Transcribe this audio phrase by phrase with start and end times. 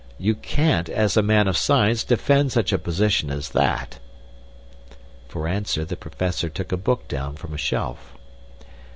[0.17, 3.99] You can't, as a man of science, defend such a position as that."
[5.27, 8.15] For answer the Professor took a book down from a shelf.